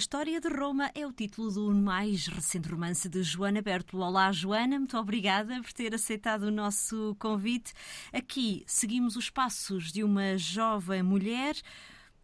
História 0.00 0.40
de 0.40 0.48
Roma 0.48 0.90
é 0.94 1.06
o 1.06 1.12
título 1.12 1.50
do 1.50 1.74
mais 1.74 2.26
recente 2.26 2.70
romance 2.70 3.06
de 3.06 3.22
Joana 3.22 3.60
Bertolo. 3.60 4.02
Olá, 4.02 4.32
Joana, 4.32 4.78
muito 4.78 4.96
obrigada 4.96 5.60
por 5.60 5.74
ter 5.74 5.94
aceitado 5.94 6.44
o 6.44 6.50
nosso 6.50 7.14
convite. 7.18 7.74
Aqui 8.10 8.64
seguimos 8.66 9.14
os 9.14 9.28
passos 9.28 9.92
de 9.92 10.02
uma 10.02 10.38
jovem 10.38 11.02
mulher, 11.02 11.54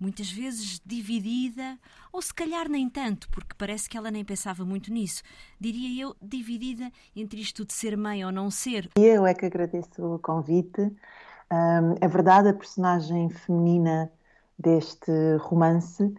muitas 0.00 0.32
vezes 0.32 0.80
dividida, 0.86 1.78
ou 2.10 2.22
se 2.22 2.32
calhar 2.32 2.66
nem 2.66 2.88
tanto, 2.88 3.28
porque 3.28 3.54
parece 3.58 3.90
que 3.90 3.98
ela 3.98 4.10
nem 4.10 4.24
pensava 4.24 4.64
muito 4.64 4.90
nisso. 4.90 5.22
Diria 5.60 6.02
eu, 6.02 6.16
dividida 6.22 6.90
entre 7.14 7.42
isto 7.42 7.62
de 7.62 7.74
ser 7.74 7.94
mãe 7.94 8.24
ou 8.24 8.32
não 8.32 8.50
ser. 8.50 8.88
Eu 8.96 9.26
é 9.26 9.34
que 9.34 9.44
agradeço 9.44 10.14
o 10.14 10.18
convite. 10.18 10.80
Um, 10.80 11.94
é 12.00 12.08
verdade, 12.08 12.48
a 12.48 12.54
personagem 12.54 13.28
feminina 13.28 14.10
deste 14.58 15.12
romance 15.40 16.10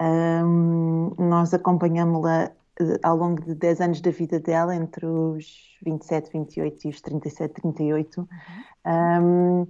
um, 0.00 1.14
nós 1.18 1.54
acompanhamos-la 1.54 2.50
eh, 2.80 2.98
ao 3.02 3.16
longo 3.16 3.40
de 3.42 3.54
10 3.54 3.80
anos 3.80 4.00
da 4.00 4.10
vida 4.10 4.40
dela, 4.40 4.74
entre 4.74 5.06
os 5.06 5.78
27, 5.84 6.30
28 6.32 6.86
e 6.86 6.90
os 6.90 7.00
37, 7.00 7.54
38, 7.54 8.20
uhum. 8.20 9.62
um, 9.62 9.66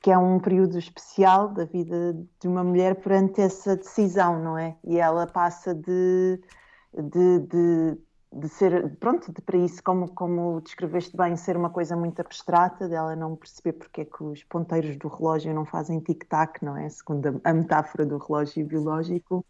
que 0.00 0.10
é 0.10 0.18
um 0.18 0.38
período 0.38 0.78
especial 0.78 1.48
da 1.48 1.64
vida 1.64 2.14
de 2.40 2.46
uma 2.46 2.62
mulher 2.62 2.96
perante 2.96 3.40
essa 3.40 3.76
decisão, 3.76 4.40
não 4.42 4.58
é? 4.58 4.76
E 4.84 4.98
ela 4.98 5.26
passa 5.26 5.74
de, 5.74 6.40
de, 6.92 7.38
de, 7.40 7.98
de 8.32 8.48
ser, 8.48 8.96
pronto, 8.96 9.32
de, 9.32 9.40
para 9.40 9.56
isso, 9.56 9.82
como, 9.82 10.08
como 10.10 10.60
descreveste 10.60 11.16
bem, 11.16 11.36
ser 11.36 11.56
uma 11.56 11.70
coisa 11.70 11.96
muito 11.96 12.20
abstrata, 12.20 12.88
dela 12.88 13.16
não 13.16 13.34
perceber 13.34 13.72
porque 13.72 14.02
é 14.02 14.04
que 14.04 14.22
os 14.22 14.44
ponteiros 14.44 14.96
do 14.96 15.08
relógio 15.08 15.54
não 15.54 15.64
fazem 15.64 15.98
tic-tac, 16.00 16.62
não 16.64 16.76
é? 16.76 16.88
Segundo 16.88 17.40
a, 17.42 17.50
a 17.50 17.54
metáfora 17.54 18.06
do 18.06 18.18
relógio 18.18 18.66
biológico 18.66 19.44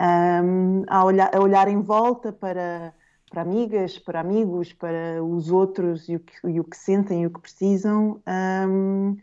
um, 0.00 0.84
a, 0.88 1.04
olhar, 1.04 1.34
a 1.34 1.40
olhar 1.40 1.68
em 1.68 1.80
volta 1.80 2.32
para, 2.32 2.94
para 3.30 3.42
amigas, 3.42 3.98
para 3.98 4.20
amigos, 4.20 4.72
para 4.72 5.22
os 5.22 5.50
outros 5.50 6.08
e 6.08 6.16
o 6.16 6.20
que, 6.20 6.34
e 6.48 6.60
o 6.60 6.64
que 6.64 6.76
sentem 6.76 7.22
e 7.22 7.26
o 7.26 7.30
que 7.30 7.40
precisam. 7.40 8.20
Um, 8.26 9.16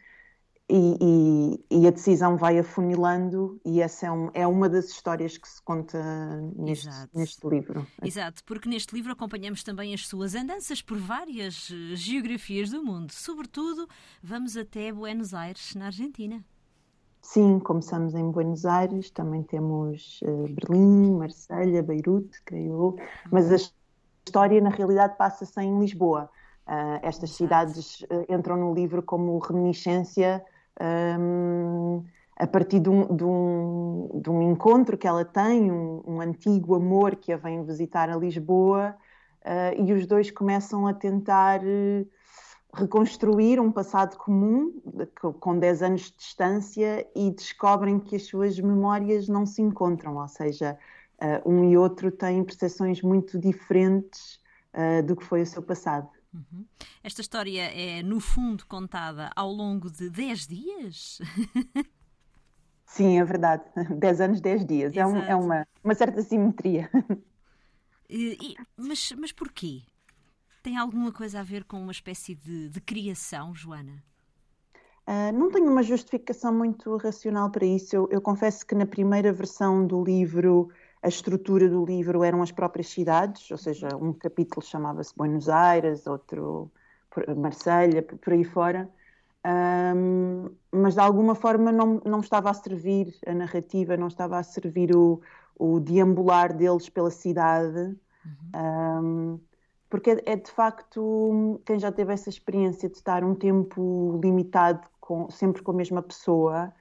e, 0.69 0.97
e, 1.69 1.79
e, 1.81 1.87
a 1.87 1.91
decisão 1.91 2.37
vai 2.37 2.57
afunilando, 2.57 3.59
e 3.65 3.81
essa 3.81 4.07
é, 4.07 4.11
um, 4.11 4.31
é, 4.33 4.47
uma 4.47 4.69
das 4.69 4.89
histórias 4.89 5.37
que 5.37 5.47
se 5.47 5.61
conta 5.61 6.01
neste, 6.55 6.89
neste, 7.13 7.47
livro. 7.47 7.85
Exato, 8.01 8.43
porque 8.45 8.69
neste 8.69 8.95
livro 8.95 9.11
acompanhamos 9.11 9.61
também 9.61 9.93
as 9.93 10.07
suas 10.07 10.33
andanças 10.33 10.81
por 10.81 10.97
várias 10.97 11.69
eh, 11.69 11.95
geografias 11.95 12.71
do 12.71 12.83
mundo. 12.83 13.11
Sobretudo, 13.11 13.87
vamos 14.23 14.55
até 14.55 14.91
Buenos 14.91 15.33
Aires, 15.33 15.75
na 15.75 15.87
Argentina. 15.87 16.43
Sim, 17.23 17.57
começamos 17.57 18.13
em 18.15 18.29
Buenos 18.29 18.65
Aires, 18.65 19.09
também 19.09 19.41
temos 19.43 20.19
uh, 20.23 20.45
Berlim, 20.49 21.15
Marselha, 21.17 21.81
Beirute, 21.81 22.43
creio 22.43 22.97
mas 23.31 23.49
a 23.49 23.55
história 24.25 24.59
na 24.59 24.69
realidade 24.69 25.15
passa-se 25.17 25.59
em 25.61 25.79
Lisboa. 25.79 26.29
Uh, 26.67 26.99
estas 27.01 27.31
cidades 27.31 28.01
uh, 28.01 28.25
entram 28.29 28.57
no 28.57 28.73
livro 28.73 29.01
como 29.01 29.39
reminiscência 29.39 30.43
um, 31.17 32.03
a 32.35 32.45
partir 32.45 32.81
de 32.81 32.89
um, 32.89 33.15
de, 33.15 33.23
um, 33.23 34.21
de 34.21 34.29
um, 34.29 34.51
encontro 34.51 34.97
que 34.97 35.07
ela 35.07 35.23
tem, 35.23 35.71
um, 35.71 36.03
um, 36.05 36.21
antigo 36.21 36.75
amor 36.75 37.15
que 37.15 37.31
a 37.31 37.37
vem 37.37 37.63
visitar 37.63 38.09
a 38.09 38.17
Lisboa, 38.17 38.95
e 39.77 39.91
os 39.91 40.05
dois 40.07 40.31
começam 40.31 40.87
a 40.87 40.93
tentar 40.93 41.59
reconstruir 42.73 43.59
um 43.59 43.71
passado 43.71 44.17
comum 44.17 44.73
com 45.39 45.57
10 45.57 45.83
anos 45.83 46.01
de 46.03 46.17
distância 46.17 47.07
e 47.15 47.31
descobrem 47.31 47.99
que 47.99 48.15
as 48.15 48.23
suas 48.25 48.59
memórias 48.59 49.27
não 49.27 49.45
se 49.45 49.61
encontram, 49.61 50.17
ou 50.17 50.27
seja, 50.27 50.77
uh, 51.21 51.49
um 51.49 51.69
e 51.69 51.77
outro 51.77 52.11
têm 52.11 52.43
percepções 52.43 53.01
muito 53.01 53.37
diferentes 53.39 54.39
uh, 54.73 55.03
do 55.03 55.15
que 55.15 55.23
foi 55.23 55.43
o 55.43 55.45
seu 55.45 55.61
passado. 55.61 56.09
Uhum. 56.33 56.65
Esta 57.03 57.21
história 57.21 57.61
é, 57.61 58.01
no 58.01 58.19
fundo, 58.19 58.65
contada 58.65 59.29
ao 59.35 59.51
longo 59.51 59.91
de 59.91 60.09
10 60.09 60.47
dias? 60.47 61.19
Sim, 62.87 63.19
é 63.19 63.23
verdade. 63.23 63.63
10 63.99 64.21
anos, 64.21 64.41
10 64.41 64.65
dias. 64.65 64.97
É, 64.97 65.05
um, 65.05 65.17
é, 65.17 65.35
uma, 65.35 65.67
uma 65.83 65.95
certa 65.95 66.21
simetria. 66.21 66.89
E, 68.15 68.55
mas, 68.77 69.11
mas 69.17 69.31
porquê? 69.31 69.81
Tem 70.63 70.77
alguma 70.77 71.11
coisa 71.11 71.41
a 71.41 71.43
ver 71.43 71.65
com 71.65 71.77
uma 71.77 71.91
espécie 71.91 72.33
de, 72.33 72.69
de 72.69 72.79
criação, 72.79 73.53
Joana? 73.53 74.01
Uh, 75.05 75.37
não 75.37 75.51
tenho 75.51 75.69
uma 75.69 75.83
justificação 75.83 76.53
muito 76.53 76.95
racional 76.95 77.49
para 77.49 77.65
isso. 77.65 77.93
Eu, 77.93 78.07
eu, 78.09 78.21
confesso 78.21 78.65
que 78.65 78.73
na 78.73 78.85
primeira 78.85 79.33
versão 79.33 79.85
do 79.85 80.01
livro, 80.01 80.69
a 81.01 81.09
estrutura 81.09 81.67
do 81.67 81.85
livro 81.85 82.23
eram 82.23 82.41
as 82.41 82.53
próprias 82.53 82.87
cidades, 82.87 83.51
ou 83.51 83.57
seja, 83.57 83.89
um 83.97 84.13
capítulo 84.13 84.65
chamava-se 84.65 85.13
Buenos 85.13 85.49
Aires, 85.49 86.07
outro 86.07 86.71
Marselha, 87.35 88.01
por 88.01 88.31
aí 88.31 88.45
fora. 88.45 88.89
Um, 89.45 90.49
mas 90.71 90.93
de 90.93 91.01
alguma 91.01 91.35
forma 91.35 91.73
não, 91.73 92.01
não 92.05 92.21
estava 92.21 92.49
a 92.49 92.53
servir 92.53 93.13
a 93.27 93.33
narrativa, 93.33 93.97
não 93.97 94.07
estava 94.07 94.39
a 94.39 94.43
servir 94.43 94.95
o, 94.95 95.21
o 95.59 95.81
deambular 95.81 96.55
deles 96.55 96.87
pela 96.87 97.11
cidade. 97.11 97.97
Uhum. 98.25 98.51
Um, 98.55 99.39
porque 99.93 100.09
é, 100.09 100.23
é, 100.25 100.35
de 100.35 100.49
facto 100.49 101.61
quem 101.63 101.77
já 101.77 101.91
teve 101.91 102.11
essa 102.11 102.27
experiência 102.27 102.89
de 102.89 102.95
estar 102.95 103.23
um 103.23 103.35
tempo 103.35 104.19
limitado 104.23 104.81
com, 104.99 105.29
sempre 105.29 105.61
com 105.61 105.69
a 105.69 105.75
mesma 105.75 106.01
pessoa 106.01 106.73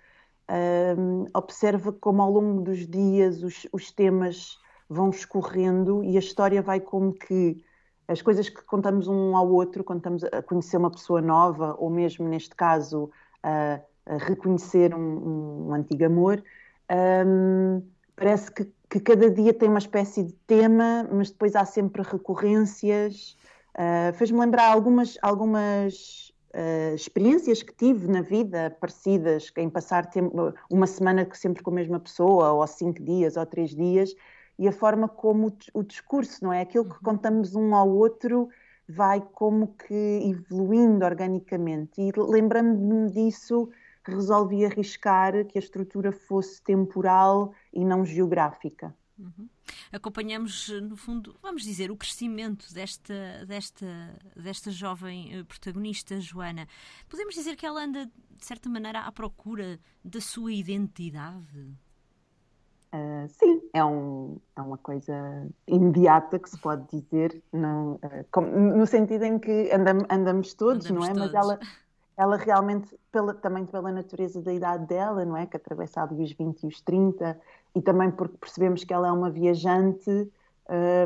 um, 0.96 1.26
observa 1.34 1.92
como 1.92 2.22
ao 2.22 2.30
longo 2.30 2.62
dos 2.62 2.86
dias 2.86 3.42
os, 3.42 3.66
os, 3.70 3.90
temas 3.90 4.58
vão 4.88 5.10
escorrendo 5.10 6.02
e 6.02 6.16
a 6.16 6.20
história 6.20 6.62
vai 6.62 6.80
como 6.80 7.12
que 7.12 7.62
as 8.08 8.22
coisas 8.22 8.48
que 8.48 8.62
contamos 8.62 9.08
um 9.08 9.36
ao 9.36 9.46
outro 9.46 9.84
quando 9.84 9.98
estamos 9.98 10.24
a 10.24 10.40
conhecer 10.40 10.78
uma 10.78 10.90
pessoa 10.90 11.20
nova 11.20 11.76
ou 11.78 11.90
mesmo 11.90 12.26
neste 12.26 12.54
caso 12.54 13.10
a, 13.42 13.78
a 14.06 14.16
reconhecer 14.16 14.94
um, 14.94 15.66
um, 15.68 15.74
antigo 15.74 16.06
amor 16.06 16.42
um, 17.26 17.82
parece 18.16 18.50
que 18.50 18.72
que 18.92 19.00
cada 19.00 19.30
dia 19.30 19.54
tem 19.54 19.70
uma 19.70 19.78
espécie 19.78 20.22
de 20.22 20.34
tema, 20.46 21.08
mas 21.10 21.30
depois 21.30 21.56
há 21.56 21.64
sempre 21.64 22.02
recorrências. 22.02 23.38
Uh, 23.74 24.12
Fez-me 24.12 24.38
lembrar 24.38 24.70
algumas, 24.70 25.16
algumas 25.22 26.30
uh, 26.54 26.94
experiências 26.94 27.62
que 27.62 27.74
tive 27.74 28.06
na 28.06 28.20
vida 28.20 28.76
parecidas, 28.78 29.50
em 29.56 29.70
passar 29.70 30.10
tempo, 30.10 30.52
uma 30.70 30.86
semana 30.86 31.26
sempre 31.32 31.62
com 31.62 31.70
a 31.70 31.74
mesma 31.74 31.98
pessoa, 31.98 32.52
ou 32.52 32.66
cinco 32.66 33.02
dias, 33.02 33.38
ou 33.38 33.46
três 33.46 33.74
dias, 33.74 34.14
e 34.58 34.68
a 34.68 34.72
forma 34.72 35.08
como 35.08 35.46
o, 35.46 35.80
o 35.80 35.82
discurso, 35.82 36.44
não 36.44 36.52
é? 36.52 36.60
Aquilo 36.60 36.84
que 36.84 36.96
uhum. 36.96 37.02
contamos 37.02 37.54
um 37.54 37.74
ao 37.74 37.88
outro 37.88 38.50
vai 38.86 39.22
como 39.32 39.68
que 39.68 40.20
evoluindo 40.22 41.02
organicamente. 41.02 41.98
E 41.98 42.12
lembrando-me 42.14 43.10
disso 43.10 43.70
resolvi 44.10 44.64
arriscar 44.64 45.44
que 45.46 45.58
a 45.58 45.60
estrutura 45.60 46.12
fosse 46.12 46.62
temporal 46.62 47.54
e 47.72 47.84
não 47.84 48.04
geográfica. 48.04 48.94
Uhum. 49.18 49.48
Acompanhamos, 49.92 50.68
no 50.82 50.96
fundo, 50.96 51.36
vamos 51.40 51.62
dizer, 51.62 51.90
o 51.90 51.96
crescimento 51.96 52.72
desta, 52.72 53.44
desta, 53.46 53.86
desta 54.34 54.70
jovem 54.70 55.38
eh, 55.38 55.44
protagonista, 55.44 56.20
Joana. 56.20 56.66
Podemos 57.08 57.34
dizer 57.34 57.56
que 57.56 57.64
ela 57.64 57.84
anda, 57.84 58.06
de 58.06 58.44
certa 58.44 58.68
maneira, 58.68 59.00
à 59.00 59.12
procura 59.12 59.78
da 60.04 60.20
sua 60.20 60.52
identidade? 60.52 61.76
Uh, 62.94 63.26
sim, 63.28 63.62
é, 63.72 63.82
um, 63.82 64.38
é 64.54 64.60
uma 64.60 64.76
coisa 64.76 65.48
imediata 65.66 66.38
que 66.38 66.50
se 66.50 66.58
pode 66.58 66.86
dizer, 66.88 67.42
não, 67.50 67.94
uh, 67.94 68.00
como, 68.30 68.48
no 68.48 68.86
sentido 68.86 69.24
em 69.24 69.38
que 69.38 69.70
andam, 69.72 69.98
andamos 70.10 70.52
todos, 70.52 70.90
andamos 70.90 71.08
não 71.08 71.14
é? 71.14 71.18
Todos. 71.18 71.32
Mas 71.32 71.42
ela 71.42 71.58
ela 72.16 72.36
realmente, 72.36 72.94
pela, 73.10 73.34
também 73.34 73.64
pela 73.64 73.90
natureza 73.90 74.40
da 74.42 74.52
idade 74.52 74.86
dela, 74.86 75.24
não 75.24 75.36
é? 75.36 75.46
Que 75.46 75.56
atravessa 75.56 76.02
ali 76.02 76.22
os 76.22 76.32
20 76.32 76.62
e 76.62 76.66
os 76.66 76.80
30, 76.80 77.40
e 77.74 77.80
também 77.80 78.10
porque 78.10 78.36
percebemos 78.36 78.84
que 78.84 78.92
ela 78.92 79.08
é 79.08 79.12
uma 79.12 79.30
viajante 79.30 80.30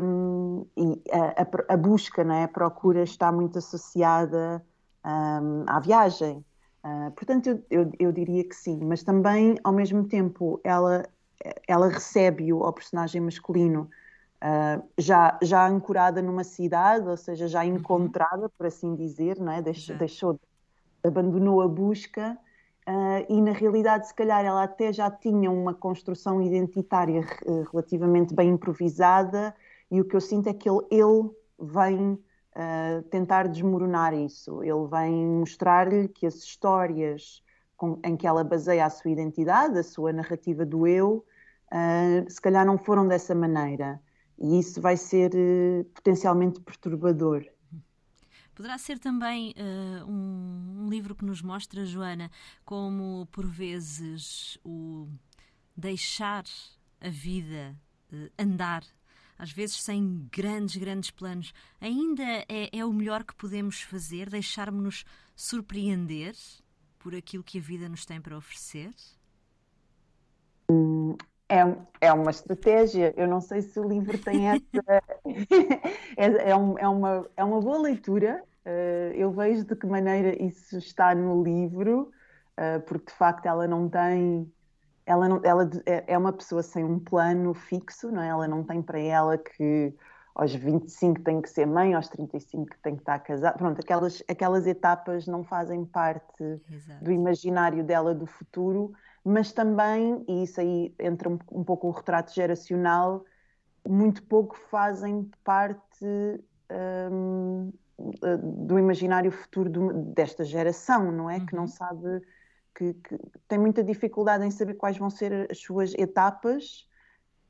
um, 0.03 0.65
e 0.75 1.01
a, 1.11 1.41
a, 1.41 1.73
a, 1.73 1.77
busca, 1.77 2.23
não 2.23 2.35
é? 2.35 2.43
A 2.43 2.47
procura 2.47 3.03
está 3.03 3.31
muito 3.31 3.57
associada 3.57 4.63
um, 5.05 5.63
à 5.67 5.79
viagem. 5.79 6.43
Uh, 6.83 7.11
portanto, 7.11 7.47
eu, 7.47 7.63
eu, 7.69 7.91
eu, 7.99 8.11
diria 8.11 8.43
que 8.43 8.55
sim, 8.55 8.79
mas 8.83 9.03
também, 9.03 9.57
ao 9.63 9.73
mesmo 9.73 10.07
tempo, 10.07 10.59
ela, 10.63 11.03
ela 11.67 11.89
recebe-o 11.89 12.63
ao 12.63 12.71
personagem 12.71 13.19
masculino 13.19 13.89
uh, 14.43 14.87
já, 14.97 15.37
já 15.41 15.67
ancorada 15.67 16.21
numa 16.21 16.43
cidade, 16.43 17.07
ou 17.07 17.17
seja, 17.17 17.47
já 17.47 17.61
uhum. 17.61 17.75
encontrada, 17.75 18.49
por 18.49 18.67
assim 18.67 18.95
dizer, 18.95 19.37
não 19.39 19.51
é? 19.51 19.61
Deixou, 19.61 19.97
deixou 19.97 20.39
abandonou 21.03 21.61
a 21.61 21.67
busca 21.67 22.37
uh, 22.87 23.25
e, 23.31 23.41
na 23.41 23.51
realidade, 23.51 24.07
se 24.07 24.13
calhar 24.13 24.43
ela 24.43 24.63
até 24.63 24.91
já 24.91 25.09
tinha 25.09 25.51
uma 25.51 25.73
construção 25.73 26.41
identitária 26.41 27.21
uh, 27.45 27.63
relativamente 27.71 28.33
bem 28.33 28.49
improvisada 28.49 29.55
e 29.89 30.01
o 30.01 30.05
que 30.05 30.15
eu 30.15 30.21
sinto 30.21 30.49
é 30.49 30.53
que 30.53 30.69
ele, 30.69 30.85
ele 30.91 31.29
vem 31.59 32.13
uh, 32.13 33.01
tentar 33.09 33.47
desmoronar 33.47 34.13
isso. 34.13 34.63
Ele 34.63 34.87
vem 34.89 35.25
mostrar-lhe 35.25 36.07
que 36.07 36.25
as 36.25 36.35
histórias 36.35 37.41
com, 37.75 37.99
em 38.03 38.17
que 38.17 38.27
ela 38.27 38.43
baseia 38.43 38.85
a 38.85 38.89
sua 38.89 39.11
identidade, 39.11 39.77
a 39.77 39.83
sua 39.83 40.11
narrativa 40.11 40.65
do 40.65 40.87
eu, 40.87 41.25
uh, 41.71 42.29
se 42.29 42.41
calhar 42.41 42.65
não 42.65 42.77
foram 42.77 43.07
dessa 43.07 43.33
maneira. 43.33 44.01
E 44.37 44.59
isso 44.59 44.81
vai 44.81 44.97
ser 44.97 45.31
uh, 45.33 45.83
potencialmente 45.93 46.59
perturbador. 46.59 47.45
Poderá 48.57 48.75
ser 48.79 48.97
também 48.97 49.53
uh, 49.55 50.09
um, 50.09 50.85
um, 50.85 50.89
livro 50.89 51.13
que 51.13 51.23
nos 51.23 51.43
mostra, 51.43 51.85
Joana, 51.85 52.31
como 52.65 53.27
por 53.27 53.45
vezes 53.45 54.57
o 54.65 55.07
deixar 55.75 56.43
a 56.99 57.07
vida 57.07 57.79
uh, 58.11 58.31
andar, 58.35 58.83
às 59.37 59.51
vezes 59.51 59.83
sem 59.83 60.27
grandes, 60.31 60.75
grandes 60.75 61.11
planos, 61.11 61.53
ainda 61.79 62.23
é, 62.49 62.75
é 62.75 62.83
o 62.83 62.91
melhor 62.91 63.23
que 63.23 63.35
podemos 63.35 63.83
fazer, 63.83 64.27
deixarmos-nos 64.27 65.05
surpreender 65.35 66.35
por 66.97 67.13
aquilo 67.13 67.43
que 67.43 67.59
a 67.59 67.61
vida 67.61 67.87
nos 67.87 68.07
tem 68.07 68.19
para 68.19 68.35
oferecer? 68.35 68.91
É, 71.49 71.59
é 72.01 72.13
uma 72.13 72.31
estratégia. 72.31 73.13
Eu 73.15 73.27
não 73.27 73.39
sei 73.39 73.61
se 73.61 73.79
o 73.79 73.87
livro 73.87 74.17
tem 74.17 74.49
essa. 74.49 74.61
é, 76.17 76.49
é, 76.49 76.55
um, 76.55 76.77
é, 76.77 76.87
uma, 76.87 77.25
é 77.37 77.43
uma 77.43 77.61
boa 77.61 77.79
leitura. 77.79 78.43
Uh, 78.65 79.13
eu 79.15 79.31
vejo 79.31 79.63
de 79.63 79.75
que 79.75 79.87
maneira 79.87 80.41
isso 80.43 80.77
está 80.77 81.15
no 81.15 81.41
livro, 81.41 82.11
uh, 82.59 82.81
porque 82.81 83.11
de 83.11 83.17
facto 83.17 83.45
ela 83.45 83.67
não 83.67 83.87
tem. 83.87 84.51
Ela, 85.05 85.29
não, 85.29 85.39
ela 85.41 85.69
é, 85.85 86.03
é 86.07 86.17
uma 86.17 86.33
pessoa 86.33 86.61
sem 86.61 86.83
um 86.83 86.99
plano 86.99 87.53
fixo, 87.53 88.11
não 88.11 88.21
é? 88.21 88.27
Ela 88.27 88.45
não 88.45 88.61
tem 88.63 88.81
para 88.81 88.99
ela 88.99 89.37
que 89.37 89.93
aos 90.35 90.53
25 90.53 91.21
tem 91.21 91.41
que 91.41 91.49
ser 91.49 91.65
mãe, 91.65 91.93
aos 91.93 92.09
35 92.09 92.75
tem 92.83 92.95
que 92.95 93.01
estar 93.01 93.17
casada. 93.19 93.57
Pronto, 93.57 93.79
aquelas, 93.79 94.21
aquelas 94.27 94.67
etapas 94.67 95.25
não 95.25 95.45
fazem 95.45 95.85
parte 95.85 96.61
Exato. 96.69 97.05
do 97.05 97.11
imaginário 97.11 97.83
dela 97.83 98.13
do 98.13 98.27
futuro 98.27 98.93
mas 99.27 99.51
também, 99.51 100.23
e 100.27 100.43
isso 100.43 100.61
aí 100.61 100.95
entra 100.99 101.27
um, 101.27 101.37
um 101.51 101.63
pouco 101.63 101.87
o 101.87 101.91
retrato 101.91 102.33
geracional, 102.33 103.25
muito 103.85 104.23
pouco 104.23 104.57
fazem 104.69 105.29
parte 105.43 106.05
um, 106.71 107.71
do 108.65 108.79
imaginário 108.79 109.31
futuro 109.31 109.69
do, 109.69 109.93
desta 110.13 110.45
geração, 110.45 111.11
não 111.11 111.29
é? 111.29 111.37
Uhum. 111.37 111.45
Que 111.45 111.55
não 111.55 111.63
uhum. 111.63 111.67
sabe, 111.67 112.21
que, 112.73 112.93
que, 112.93 113.19
tem 113.47 113.59
muita 113.59 113.83
dificuldade 113.83 114.45
em 114.45 114.51
saber 114.51 114.75
quais 114.75 114.97
vão 114.97 115.09
ser 115.09 115.51
as 115.51 115.59
suas 115.59 115.93
etapas 115.95 116.87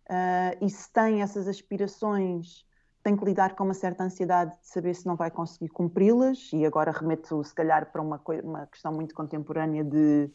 uh, 0.10 0.66
e 0.66 0.70
se 0.70 0.92
tem 0.92 1.22
essas 1.22 1.48
aspirações 1.48 2.66
tem 3.04 3.16
que 3.16 3.24
lidar 3.24 3.56
com 3.56 3.64
uma 3.64 3.74
certa 3.74 4.04
ansiedade 4.04 4.52
de 4.60 4.68
saber 4.68 4.94
se 4.94 5.06
não 5.06 5.16
vai 5.16 5.32
conseguir 5.32 5.70
cumpri-las 5.70 6.50
e 6.52 6.66
agora 6.66 6.92
remeto 6.92 7.42
se 7.44 7.54
calhar 7.54 7.90
para 7.92 8.02
uma, 8.02 8.22
uma 8.44 8.66
questão 8.68 8.92
muito 8.92 9.16
contemporânea 9.16 9.84
de 9.84 10.30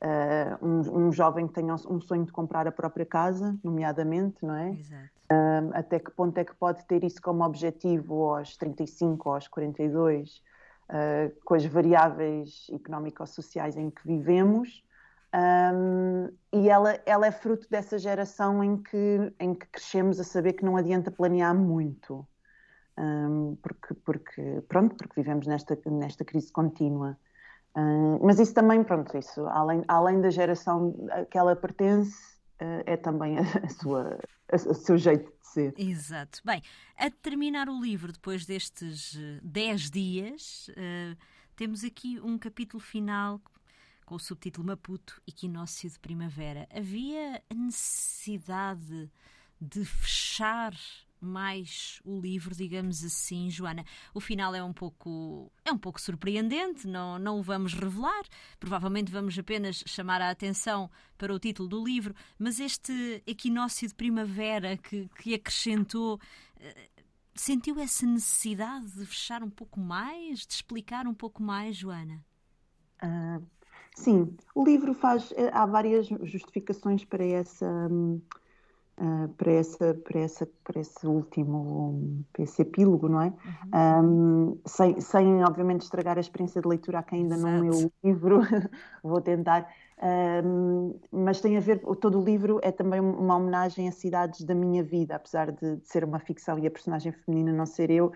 Uh, 0.00 0.64
um, 0.64 1.06
um, 1.06 1.12
jovem 1.12 1.48
que 1.48 1.54
tenha 1.54 1.74
um 1.74 2.00
sonho 2.00 2.24
de 2.24 2.30
comprar 2.30 2.68
a 2.68 2.72
própria 2.72 3.04
casa, 3.04 3.58
nomeadamente, 3.64 4.44
não 4.46 4.54
é? 4.54 4.70
Exato. 4.70 5.10
Uh, 5.30 5.70
até 5.74 5.98
que 5.98 6.10
ponto 6.12 6.38
é 6.38 6.44
que 6.44 6.54
pode 6.54 6.84
ter 6.86 7.02
isso 7.02 7.20
como 7.20 7.44
objetivo 7.44 8.36
aos 8.36 8.56
35 8.56 9.28
ou 9.28 9.34
aos 9.34 9.48
42, 9.48 10.36
uh, 10.36 10.42
ah, 10.88 11.30
com 11.44 11.54
as 11.54 11.64
variáveis 11.66 12.66
económico-sociais 12.72 13.76
em 13.76 13.90
que 13.90 14.06
vivemos? 14.06 14.84
Um, 15.34 16.28
e 16.52 16.70
ela, 16.70 16.98
ela 17.04 17.26
é 17.26 17.30
fruto 17.30 17.68
dessa 17.68 17.98
geração 17.98 18.64
em 18.64 18.78
que, 18.78 19.32
em 19.38 19.54
que 19.54 19.66
crescemos 19.66 20.18
a 20.18 20.24
saber 20.24 20.54
que 20.54 20.64
não 20.64 20.76
adianta 20.76 21.10
planear 21.10 21.54
muito. 21.54 22.26
Um, 22.96 23.56
porque, 23.62 23.94
porque, 23.94 24.62
pronto, 24.66 24.96
porque 24.96 25.20
vivemos 25.20 25.46
nesta, 25.46 25.78
nesta 25.86 26.24
crise 26.24 26.50
contínua. 26.50 27.18
Uh, 27.76 28.18
mas 28.24 28.38
isso 28.40 28.54
também, 28.54 28.82
pronto, 28.82 29.16
isso, 29.16 29.46
além, 29.46 29.84
além 29.86 30.20
da 30.20 30.30
geração 30.30 30.94
a 31.10 31.24
que 31.24 31.38
ela 31.38 31.54
pertence, 31.54 32.16
uh, 32.60 32.82
é 32.86 32.96
também 32.96 33.38
a, 33.38 33.42
a 33.64 33.68
sua, 33.68 34.18
a, 34.50 34.56
o 34.56 34.74
seu 34.74 34.98
jeito 34.98 35.30
de 35.40 35.48
ser. 35.48 35.74
Exato. 35.76 36.40
Bem, 36.44 36.62
a 36.96 37.10
terminar 37.10 37.68
o 37.68 37.80
livro, 37.80 38.12
depois 38.12 38.44
destes 38.44 39.16
10 39.42 39.86
uh, 39.86 39.92
dias, 39.92 40.70
temos 41.56 41.84
aqui 41.84 42.20
um 42.20 42.38
capítulo 42.38 42.80
final 42.80 43.40
com 44.04 44.14
o 44.14 44.18
subtítulo 44.18 44.66
Maputo, 44.66 45.20
Equinócio 45.26 45.90
de 45.90 45.98
Primavera. 45.98 46.66
Havia 46.74 47.42
a 47.50 47.54
necessidade 47.54 49.10
de 49.60 49.84
fechar 49.84 50.72
mais 51.20 52.00
o 52.04 52.20
livro, 52.20 52.54
digamos 52.54 53.04
assim, 53.04 53.50
Joana. 53.50 53.84
O 54.14 54.20
final 54.20 54.54
é 54.54 54.62
um 54.62 54.72
pouco 54.72 55.50
é 55.64 55.72
um 55.72 55.78
pouco 55.78 56.00
surpreendente, 56.00 56.86
não 56.86 57.18
não 57.18 57.38
o 57.38 57.42
vamos 57.42 57.74
revelar. 57.74 58.24
Provavelmente 58.58 59.12
vamos 59.12 59.38
apenas 59.38 59.82
chamar 59.86 60.20
a 60.20 60.30
atenção 60.30 60.90
para 61.16 61.34
o 61.34 61.38
título 61.38 61.68
do 61.68 61.84
livro, 61.84 62.14
mas 62.38 62.60
este 62.60 63.22
equinócio 63.26 63.88
de 63.88 63.94
primavera 63.94 64.76
que 64.76 65.08
que 65.20 65.34
acrescentou 65.34 66.20
eh, 66.60 66.88
sentiu 67.38 67.78
essa 67.78 68.04
necessidade 68.04 68.90
de 68.92 69.06
fechar 69.06 69.42
um 69.42 69.50
pouco 69.50 69.80
mais, 69.80 70.40
de 70.40 70.52
explicar 70.54 71.06
um 71.06 71.14
pouco 71.14 71.42
mais, 71.42 71.76
Joana? 71.76 72.24
Uh, 73.02 73.44
sim, 73.94 74.36
o 74.54 74.64
livro 74.64 74.92
faz 74.92 75.32
eh, 75.36 75.50
há 75.52 75.64
várias 75.64 76.08
justificações 76.08 77.04
para 77.04 77.24
essa 77.24 77.66
hum, 77.90 78.20
uh, 79.00 79.28
para, 79.30 79.52
essa, 79.52 79.94
para, 79.94 80.20
essa, 80.20 80.48
para 80.64 80.80
esse 80.80 81.06
último, 81.06 82.24
para 82.32 82.42
esse 82.42 82.62
epílogo, 82.62 83.08
não 83.08 83.22
é? 83.22 83.32
Uhum. 83.72 84.52
Um, 84.54 84.58
sem, 84.66 85.00
sem, 85.00 85.44
obviamente, 85.44 85.82
estragar 85.82 86.16
a 86.16 86.20
experiência 86.20 86.60
de 86.60 86.68
leitura 86.68 86.98
a 86.98 87.02
quem 87.02 87.22
ainda 87.22 87.36
Exato. 87.36 87.52
não 87.52 87.60
leu 87.60 87.86
o 87.86 88.06
livro, 88.06 88.40
vou 89.02 89.20
tentar. 89.20 89.68
Um, 90.00 90.94
mas 91.10 91.40
tem 91.40 91.56
a 91.56 91.60
ver, 91.60 91.80
todo 92.00 92.20
o 92.20 92.24
livro 92.24 92.60
é 92.62 92.70
também 92.70 93.00
uma 93.00 93.36
homenagem 93.36 93.88
a 93.88 93.92
cidades 93.92 94.44
da 94.44 94.54
minha 94.54 94.82
vida, 94.82 95.16
apesar 95.16 95.50
de, 95.50 95.76
de 95.76 95.88
ser 95.88 96.04
uma 96.04 96.20
ficção 96.20 96.58
e 96.58 96.66
a 96.66 96.70
personagem 96.70 97.10
feminina 97.10 97.52
não 97.52 97.66
ser 97.66 97.90
eu, 97.90 98.12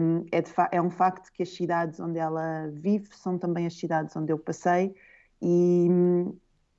um, 0.00 0.26
é, 0.32 0.76
é, 0.76 0.82
um 0.82 0.90
facto 0.90 1.32
que 1.32 1.44
as 1.44 1.50
cidades 1.50 2.00
onde 2.00 2.18
ela 2.18 2.68
vive 2.72 3.08
são 3.12 3.38
também 3.38 3.64
as 3.64 3.78
cidades 3.78 4.16
onde 4.16 4.32
eu 4.32 4.38
passei 4.38 4.94
e, 5.40 5.88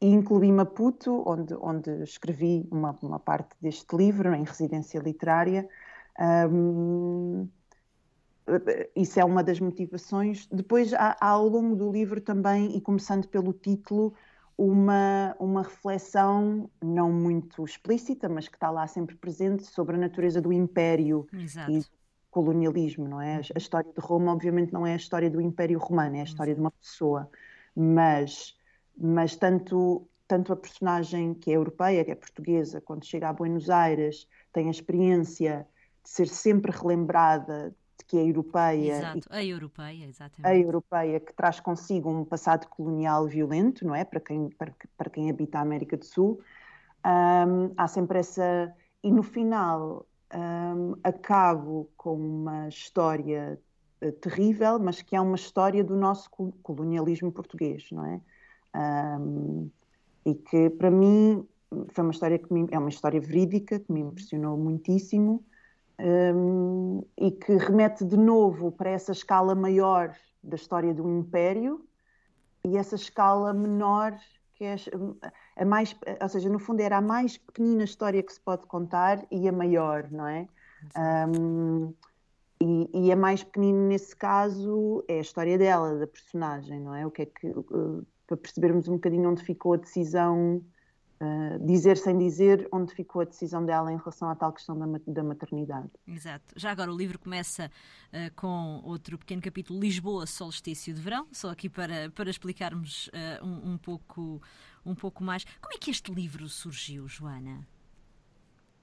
e 0.01 0.07
incluí 0.07 0.51
Maputo, 0.51 1.23
onde, 1.25 1.53
onde 1.55 2.03
escrevi 2.03 2.67
uma, 2.71 2.97
uma 3.01 3.19
parte 3.19 3.55
deste 3.61 3.95
livro, 3.95 4.33
em 4.33 4.43
residência 4.43 4.99
literária. 4.99 5.67
Um, 6.19 7.47
isso 8.95 9.19
é 9.19 9.25
uma 9.25 9.43
das 9.43 9.59
motivações. 9.59 10.47
Depois, 10.47 10.93
há, 10.93 11.17
há, 11.19 11.29
ao 11.29 11.47
longo 11.47 11.75
do 11.75 11.91
livro 11.91 12.21
também, 12.21 12.75
e 12.75 12.81
começando 12.81 13.27
pelo 13.27 13.53
título, 13.53 14.13
uma, 14.57 15.35
uma 15.39 15.63
reflexão 15.63 16.69
não 16.81 17.11
muito 17.11 17.63
explícita, 17.63 18.29
mas 18.29 18.47
que 18.47 18.55
está 18.55 18.69
lá 18.69 18.87
sempre 18.87 19.15
presente, 19.15 19.63
sobre 19.63 19.95
a 19.95 19.99
natureza 19.99 20.41
do 20.41 20.53
império 20.53 21.27
Exato. 21.33 21.71
e 21.71 21.79
do 21.79 21.85
colonialismo, 22.29 23.07
não 23.07 23.21
é? 23.21 23.37
A 23.37 23.57
história 23.57 23.91
de 23.91 23.99
Roma, 23.99 24.31
obviamente, 24.31 24.71
não 24.71 24.85
é 24.85 24.93
a 24.93 24.97
história 24.97 25.29
do 25.29 25.41
Império 25.41 25.79
Romano, 25.79 26.17
é 26.17 26.21
a 26.21 26.25
história 26.25 26.53
de 26.53 26.59
uma 26.59 26.71
pessoa, 26.71 27.29
mas 27.75 28.55
mas 28.97 29.35
tanto, 29.35 30.07
tanto 30.27 30.53
a 30.53 30.55
personagem 30.55 31.33
que 31.33 31.51
é 31.51 31.55
europeia, 31.55 32.03
que 32.03 32.11
é 32.11 32.15
portuguesa, 32.15 32.81
quando 32.81 33.05
chega 33.05 33.29
a 33.29 33.33
Buenos 33.33 33.69
Aires, 33.69 34.27
tem 34.51 34.67
a 34.67 34.71
experiência 34.71 35.67
de 36.03 36.09
ser 36.09 36.27
sempre 36.27 36.71
relembrada 36.71 37.75
de 37.97 38.05
que 38.05 38.17
é 38.17 38.27
europeia. 38.27 38.97
Exato, 38.97 39.29
e, 39.31 39.35
a 39.35 39.43
europeia, 39.43 40.05
exatamente. 40.05 40.45
A 40.45 40.57
europeia 40.57 41.19
que 41.19 41.33
traz 41.33 41.59
consigo 41.59 42.09
um 42.09 42.23
passado 42.23 42.67
colonial 42.67 43.27
violento, 43.27 43.85
não 43.85 43.95
é? 43.95 44.03
Para 44.03 44.19
quem, 44.19 44.49
para, 44.49 44.73
para 44.97 45.09
quem 45.09 45.29
habita 45.29 45.59
a 45.59 45.61
América 45.61 45.97
do 45.97 46.05
Sul. 46.05 46.41
Um, 47.05 47.73
há 47.77 47.87
sempre 47.87 48.19
essa. 48.19 48.73
E 49.03 49.11
no 49.11 49.21
final 49.21 50.07
um, 50.33 50.95
acabo 51.03 51.89
com 51.95 52.15
uma 52.15 52.67
história 52.67 53.59
uh, 54.01 54.11
terrível, 54.13 54.79
mas 54.79 55.01
que 55.01 55.15
é 55.15 55.21
uma 55.21 55.35
história 55.35 55.83
do 55.83 55.95
nosso 55.95 56.29
colonialismo 56.63 57.31
português, 57.31 57.87
não 57.91 58.05
é? 58.05 58.21
Um, 58.75 59.69
e 60.25 60.35
que 60.35 60.69
para 60.71 60.91
mim 60.91 61.47
foi 61.89 62.03
uma 62.03 62.11
história 62.11 62.37
que 62.37 62.51
me, 62.51 62.67
é 62.71 62.77
uma 62.77 62.89
história 62.89 63.21
verídica 63.21 63.79
que 63.79 63.91
me 63.91 64.01
impressionou 64.01 64.57
muitíssimo 64.57 65.43
um, 65.99 67.03
e 67.17 67.31
que 67.31 67.55
remete 67.55 68.03
de 68.03 68.17
novo 68.17 68.71
para 68.71 68.89
essa 68.89 69.11
escala 69.11 69.55
maior 69.55 70.13
da 70.43 70.55
história 70.55 70.93
do 70.93 71.07
Império 71.09 71.85
e 72.63 72.77
essa 72.77 72.95
escala 72.95 73.53
menor 73.53 74.17
que 74.55 74.63
é 74.63 74.75
a 75.57 75.65
mais, 75.65 75.95
ou 76.21 76.29
seja, 76.29 76.49
no 76.49 76.59
fundo 76.59 76.79
era 76.79 76.97
a 76.97 77.01
mais 77.01 77.37
pequenina 77.37 77.83
história 77.83 78.23
que 78.23 78.31
se 78.31 78.39
pode 78.39 78.65
contar 78.67 79.25
e 79.29 79.47
a 79.47 79.51
maior, 79.51 80.09
não 80.09 80.27
é? 80.27 80.47
Um, 80.97 81.93
e, 82.61 82.89
e, 82.93 83.11
a 83.11 83.15
mais 83.17 83.43
pequenina 83.43 83.87
nesse 83.87 84.15
caso 84.15 85.03
é 85.09 85.17
a 85.17 85.21
história 85.21 85.57
dela, 85.57 85.99
da 85.99 86.07
personagem, 86.07 86.79
não 86.79 86.95
é? 86.95 87.05
O 87.05 87.11
que 87.11 87.23
é 87.23 87.25
que 87.25 87.53
para 88.27 88.37
percebermos 88.37 88.87
um 88.87 88.93
bocadinho 88.93 89.29
onde 89.29 89.43
ficou 89.43 89.73
a 89.73 89.77
decisão 89.77 90.61
uh, 91.19 91.65
dizer 91.65 91.97
sem 91.97 92.17
dizer 92.17 92.67
onde 92.71 92.93
ficou 92.93 93.21
a 93.21 93.25
decisão 93.25 93.65
dela 93.65 93.91
em 93.91 93.97
relação 93.97 94.29
à 94.29 94.35
tal 94.35 94.51
questão 94.51 94.77
da, 94.77 94.85
da 95.07 95.23
maternidade. 95.23 95.89
Exato. 96.07 96.53
Já 96.55 96.71
agora 96.71 96.91
o 96.91 96.97
livro 96.97 97.19
começa 97.19 97.71
uh, 98.11 98.33
com 98.35 98.81
outro 98.83 99.17
pequeno 99.17 99.41
capítulo, 99.41 99.79
Lisboa, 99.79 100.25
Solstício 100.25 100.93
de 100.93 101.01
Verão, 101.01 101.27
só 101.31 101.49
aqui 101.49 101.69
para, 101.69 102.09
para 102.11 102.29
explicarmos 102.29 103.07
uh, 103.07 103.45
um, 103.45 103.73
um, 103.73 103.77
pouco, 103.77 104.41
um 104.85 104.95
pouco 104.95 105.23
mais. 105.23 105.45
Como 105.61 105.73
é 105.73 105.77
que 105.77 105.91
este 105.91 106.11
livro 106.13 106.47
surgiu, 106.49 107.07
Joana? 107.07 107.67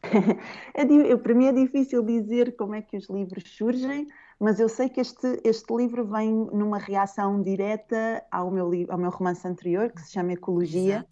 é, 0.74 1.16
para 1.16 1.34
mim 1.34 1.46
é 1.46 1.52
difícil 1.52 2.02
dizer 2.02 2.56
como 2.56 2.74
é 2.74 2.82
que 2.82 2.96
os 2.96 3.08
livros 3.08 3.44
surgem, 3.56 4.08
mas 4.42 4.58
eu 4.58 4.68
sei 4.68 4.88
que 4.88 5.00
este, 5.00 5.40
este 5.44 5.72
livro 5.72 6.04
vem 6.04 6.32
numa 6.52 6.76
reação 6.76 7.40
direta 7.40 8.24
ao 8.28 8.50
meu, 8.50 8.68
ao 8.88 8.98
meu 8.98 9.10
romance 9.10 9.46
anterior, 9.46 9.88
que 9.92 10.02
se 10.02 10.10
chama 10.10 10.32
Ecologia. 10.32 11.06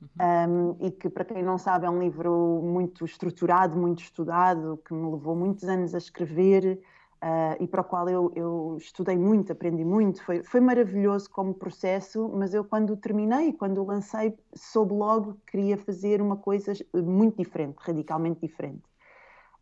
Uhum. 0.00 0.76
Um, 0.80 0.86
e 0.86 0.92
que, 0.92 1.10
para 1.10 1.24
quem 1.24 1.42
não 1.42 1.58
sabe, 1.58 1.86
é 1.86 1.90
um 1.90 1.98
livro 1.98 2.62
muito 2.62 3.04
estruturado, 3.04 3.76
muito 3.76 4.00
estudado, 4.00 4.80
que 4.86 4.94
me 4.94 5.10
levou 5.10 5.34
muitos 5.34 5.64
anos 5.64 5.92
a 5.92 5.98
escrever 5.98 6.80
uh, 7.16 7.60
e 7.60 7.66
para 7.66 7.80
o 7.80 7.84
qual 7.84 8.08
eu, 8.08 8.30
eu, 8.36 8.76
estudei 8.78 9.18
muito, 9.18 9.50
aprendi 9.50 9.84
muito. 9.84 10.22
Foi, 10.22 10.44
foi 10.44 10.60
maravilhoso 10.60 11.28
como 11.30 11.52
processo, 11.52 12.30
mas 12.32 12.54
eu, 12.54 12.62
quando 12.62 12.96
terminei, 12.96 13.52
quando 13.54 13.82
o 13.82 13.86
lancei, 13.86 14.38
soube 14.54 14.94
logo 14.94 15.34
que 15.34 15.50
queria 15.50 15.76
fazer 15.76 16.22
uma 16.22 16.36
coisa 16.36 16.72
muito 16.94 17.38
diferente, 17.38 17.74
radicalmente 17.80 18.38
diferente. 18.40 18.84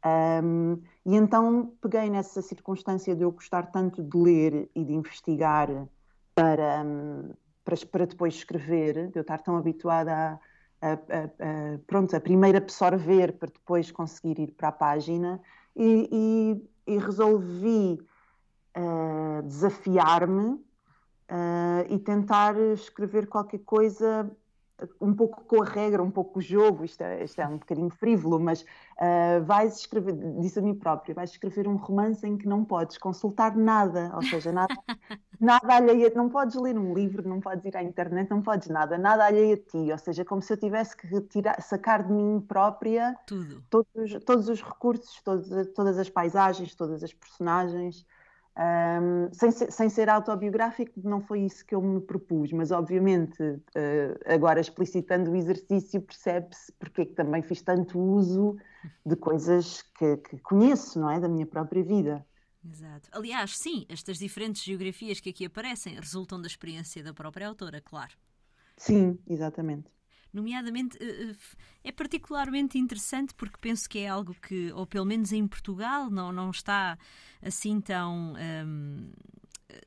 Um, 0.07 0.81
e 1.05 1.17
então 1.17 1.73
peguei 1.81 2.09
nessa 2.09 2.41
circunstância 2.41 3.17
de 3.17 3.23
eu 3.23 3.33
gostar 3.33 3.73
tanto 3.73 4.05
de 4.05 4.17
ler 4.17 4.71
e 4.75 4.85
de 4.85 4.93
investigar 4.93 5.69
para, 6.35 6.85
para, 7.65 7.77
para 7.91 8.07
depois 8.07 8.35
escrever, 8.35 9.09
de 9.09 9.19
eu 9.19 9.23
estar 9.23 9.39
tão 9.39 9.57
habituada 9.57 10.13
a, 10.13 10.39
a, 10.81 10.93
a, 10.93 10.95
a, 10.95 11.79
pronto, 11.87 12.15
a 12.15 12.21
primeiro 12.21 12.59
absorver 12.59 13.33
para 13.33 13.51
depois 13.51 13.91
conseguir 13.91 14.39
ir 14.39 14.53
para 14.53 14.69
a 14.69 14.73
página 14.73 15.41
e, 15.75 16.09
e, 16.87 16.95
e 16.95 16.99
resolvi 16.99 17.99
uh, 18.77 19.43
desafiar-me 19.43 20.51
uh, 20.51 20.63
e 21.89 21.99
tentar 21.99 22.57
escrever 22.75 23.27
qualquer 23.27 23.61
coisa 23.61 24.31
um 25.01 25.15
pouco 25.15 25.45
com 25.45 25.63
a 25.63 25.65
regra, 25.65 26.03
um 26.03 26.11
pouco 26.11 26.35
com 26.35 26.39
o 26.39 26.43
jogo, 26.43 26.85
isto 26.85 27.01
é, 27.01 27.25
isto 27.25 27.41
é 27.41 27.47
um 27.47 27.59
bocadinho 27.59 27.89
frívolo, 27.89 28.39
mas 28.39 28.63
uh, 28.63 29.43
vais 29.45 29.79
escrever, 29.79 30.15
disse 30.39 30.59
a 30.59 30.63
mim 30.63 30.75
própria, 30.75 31.15
vais 31.15 31.31
escrever 31.31 31.67
um 31.67 31.77
romance 31.77 32.27
em 32.27 32.37
que 32.37 32.47
não 32.47 32.65
podes 32.65 32.99
consultar 32.99 33.57
nada, 33.57 34.13
ou 34.15 34.23
seja, 34.23 34.53
nada, 34.53 34.75
nada 35.41 35.75
alheia, 35.75 36.13
não 36.15 36.29
podes 36.29 36.57
ler 36.57 36.79
um 36.79 36.93
livro, 36.93 37.27
não 37.27 37.41
podes 37.41 37.65
ir 37.65 37.77
à 37.77 37.83
internet, 37.83 38.29
não 38.31 38.43
podes 38.43 38.69
nada, 38.69 38.99
nada 38.99 39.25
alheia 39.25 39.55
a 39.55 39.59
ti, 39.59 39.91
ou 39.91 39.99
seja, 39.99 40.25
como 40.25 40.43
se 40.43 40.53
eu 40.53 40.57
tivesse 40.59 40.97
que 40.97 41.07
retirar, 41.07 41.61
sacar 41.63 42.03
de 42.03 42.13
mim 42.13 42.41
própria 42.47 43.17
Tudo. 43.27 43.63
Todos, 43.71 44.25
todos 44.25 44.49
os 44.49 44.63
recursos, 44.63 45.23
todos, 45.23 45.49
todas 45.75 45.99
as 45.99 46.11
paisagens, 46.11 46.75
todas 46.75 47.03
as 47.03 47.13
personagens, 47.13 48.05
um, 48.59 49.33
sem, 49.33 49.51
ser, 49.51 49.71
sem, 49.71 49.89
ser, 49.91 50.09
autobiográfico, 50.09 51.01
não 51.05 51.21
foi 51.21 51.41
isso 51.41 51.65
que 51.65 51.75
eu 51.75 51.83
me 51.83 52.01
propus, 52.01 52.53
mas 52.53 52.71
obviamente, 52.71 53.43
uh, 53.43 53.63
agora 54.25 54.61
explicitando 54.61 55.31
o 55.31 55.37
exercício, 55.37 56.01
percebe-se 56.01 56.73
porque 56.73 57.03
é 57.03 57.05
que 57.05 57.13
também 57.13 57.43
fiz 57.43 57.61
tanto 57.61 57.99
uso 57.99 58.57
de 59.05 59.15
coisas 59.15 59.83
que, 59.99 60.17
que, 60.17 60.39
conheço, 60.39 60.99
não 60.99 61.11
é? 61.11 61.21
Da 61.21 61.29
minha 61.29 61.47
própria 61.47 61.85
vida. 61.85 62.27
Exato. 62.65 63.11
Aliás, 63.13 63.59
sim, 63.59 63.85
estas 63.89 64.19
diferentes 64.19 64.63
geografias 64.63 65.21
que 65.21 65.31
aqui 65.31 65.45
aparecem 65.45 65.95
resultam 65.95 66.41
da 66.41 66.47
experiência 66.47 67.05
da 67.05 67.13
própria 67.13 67.49
autora, 67.49 67.81
claro. 67.81 68.13
Sim, 68.77 69.19
exatamente 69.29 69.96
nomeadamente 70.37 70.97
eh, 71.01 71.31
eh, 71.31 71.35
é 71.83 71.93
particularmente 71.93 72.79
interessante 72.79 73.35
porque 73.35 73.57
penso 73.61 73.89
que 73.89 74.01
é 74.01 74.09
algo 74.09 74.35
que, 74.35 74.71
ou 74.73 74.87
pelo 74.87 75.07
menos 75.07 75.33
em 75.33 75.47
Portugal, 75.49 76.11
não, 76.11 76.31
não 76.31 76.51
está 76.51 76.99
assim 77.43 77.81
tão. 77.81 78.35
Um, 78.35 79.11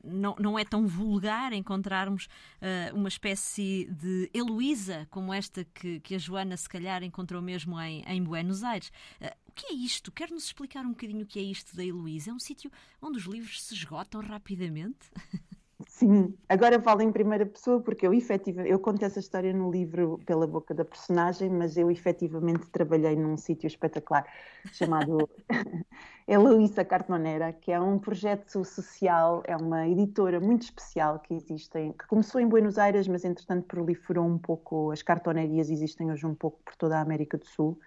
não, 0.04 0.36
não 0.38 0.58
é 0.58 0.64
tão 0.64 0.86
vulgar 0.86 1.52
encontrarmos 1.52 2.26
uh, 2.26 2.94
uma 2.94 3.08
espécie 3.08 3.88
de 3.90 4.30
Heloísa 4.32 5.06
como 5.10 5.32
esta 5.32 5.64
que, 5.64 6.00
que 6.00 6.14
a 6.14 6.18
Joana 6.18 6.56
se 6.56 6.68
calhar 6.68 7.02
encontrou 7.02 7.42
mesmo 7.42 7.80
em, 7.80 8.04
em 8.06 8.22
Buenos 8.22 8.62
Aires. 8.62 8.92
Uh, 9.20 9.34
o 9.48 9.52
que 9.52 9.66
é 9.66 9.72
isto? 9.72 10.12
Quer-nos 10.12 10.44
explicar 10.44 10.84
um 10.84 10.90
bocadinho 10.90 11.24
o 11.24 11.26
que 11.26 11.38
é 11.38 11.42
isto 11.42 11.74
da 11.74 11.84
Heloísa? 11.84 12.30
É 12.30 12.32
um 12.32 12.38
sítio 12.38 12.70
onde 13.00 13.18
os 13.18 13.24
livros 13.24 13.62
se 13.62 13.74
esgotam 13.74 14.20
rapidamente? 14.20 15.10
Sim, 15.88 16.36
agora 16.48 16.80
falo 16.80 17.00
em 17.00 17.10
primeira 17.10 17.46
pessoa 17.46 17.80
porque 17.82 18.06
eu 18.06 18.12
efetivamente, 18.12 18.70
eu 18.70 18.78
conto 18.78 19.02
essa 19.04 19.18
história 19.18 19.52
no 19.52 19.70
livro 19.70 20.18
pela 20.26 20.46
boca 20.46 20.74
da 20.74 20.84
personagem, 20.84 21.48
mas 21.48 21.76
eu 21.76 21.90
efetivamente 21.90 22.68
trabalhei 22.70 23.16
num 23.16 23.36
sítio 23.36 23.66
espetacular 23.66 24.26
chamado 24.70 25.28
Heloísa 26.28 26.84
Cartonera, 26.84 27.52
que 27.52 27.72
é 27.72 27.80
um 27.80 27.98
projeto 27.98 28.62
social, 28.64 29.42
é 29.46 29.56
uma 29.56 29.88
editora 29.88 30.38
muito 30.38 30.62
especial 30.62 31.18
que 31.18 31.34
existe, 31.34 31.94
que 31.98 32.06
começou 32.06 32.40
em 32.40 32.46
Buenos 32.48 32.76
Aires, 32.76 33.08
mas 33.08 33.24
entretanto 33.24 33.66
proliferou 33.66 34.26
um 34.26 34.38
pouco, 34.38 34.90
as 34.90 35.02
cartonerias 35.02 35.70
existem 35.70 36.12
hoje 36.12 36.26
um 36.26 36.34
pouco 36.34 36.60
por 36.62 36.76
toda 36.76 36.98
a 36.98 37.00
América 37.00 37.38
do 37.38 37.46
Sul. 37.46 37.78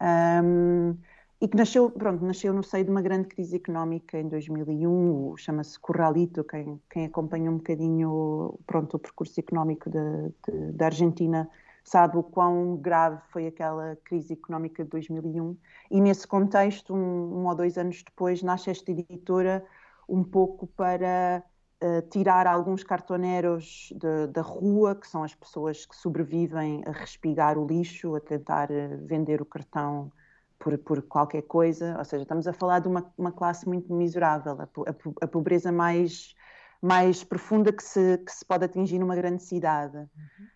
Um, 0.00 0.96
e 1.40 1.48
que 1.48 1.56
nasceu, 1.56 1.90
pronto, 1.90 2.22
nasceu 2.22 2.52
no 2.52 2.62
seio 2.62 2.84
de 2.84 2.90
uma 2.90 3.00
grande 3.00 3.28
crise 3.28 3.56
económica 3.56 4.18
em 4.18 4.28
2001, 4.28 5.36
chama-se 5.38 5.78
Corralito, 5.80 6.44
quem, 6.44 6.78
quem 6.90 7.06
acompanha 7.06 7.50
um 7.50 7.56
bocadinho 7.56 8.58
pronto, 8.66 8.98
o 8.98 9.00
percurso 9.00 9.40
económico 9.40 9.88
da 9.88 10.86
Argentina 10.86 11.48
sabe 11.82 12.18
o 12.18 12.22
quão 12.22 12.76
grave 12.76 13.22
foi 13.30 13.46
aquela 13.46 13.96
crise 14.04 14.34
económica 14.34 14.84
de 14.84 14.90
2001 14.90 15.56
e 15.90 16.00
nesse 16.00 16.26
contexto, 16.26 16.94
um, 16.94 17.40
um 17.40 17.46
ou 17.46 17.54
dois 17.54 17.78
anos 17.78 18.02
depois, 18.02 18.42
nasce 18.42 18.68
esta 18.68 18.90
editora 18.90 19.64
um 20.06 20.22
pouco 20.22 20.66
para 20.66 21.42
uh, 21.82 22.02
tirar 22.10 22.46
alguns 22.46 22.84
cartoneros 22.84 23.94
de, 23.96 24.26
da 24.26 24.42
rua, 24.42 24.94
que 24.94 25.08
são 25.08 25.22
as 25.22 25.34
pessoas 25.34 25.86
que 25.86 25.96
sobrevivem 25.96 26.82
a 26.84 26.90
respigar 26.90 27.56
o 27.56 27.66
lixo, 27.66 28.14
a 28.14 28.20
tentar 28.20 28.70
uh, 28.70 29.06
vender 29.06 29.40
o 29.40 29.46
cartão 29.46 30.12
por, 30.60 30.76
por 30.78 31.02
qualquer 31.02 31.42
coisa, 31.42 31.96
ou 31.98 32.04
seja, 32.04 32.22
estamos 32.22 32.46
a 32.46 32.52
falar 32.52 32.80
de 32.80 32.86
uma, 32.86 33.10
uma 33.16 33.32
classe 33.32 33.66
muito 33.66 33.92
miserável, 33.92 34.60
a, 34.60 34.64
a, 34.64 35.24
a, 35.24 35.26
pobreza 35.26 35.72
mais, 35.72 36.34
mais 36.82 37.24
profunda 37.24 37.72
que 37.72 37.82
se, 37.82 38.18
que 38.18 38.30
se 38.30 38.44
pode 38.44 38.66
atingir 38.66 38.98
numa 38.98 39.16
grande 39.16 39.42
cidade. 39.42 39.96
Uhum. 39.96 40.46